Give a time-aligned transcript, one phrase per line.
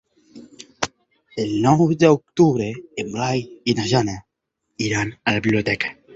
[1.43, 2.71] El nou d'octubre
[3.05, 4.19] en Blai i na Jana
[4.89, 5.97] iran a la biblioteca.